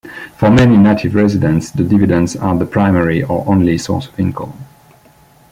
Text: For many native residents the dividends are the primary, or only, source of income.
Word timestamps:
For 0.35 0.49
many 0.49 0.77
native 0.77 1.13
residents 1.13 1.69
the 1.69 1.83
dividends 1.83 2.35
are 2.35 2.57
the 2.57 2.65
primary, 2.65 3.21
or 3.21 3.47
only, 3.47 3.77
source 3.77 4.07
of 4.07 4.19
income. 4.19 4.53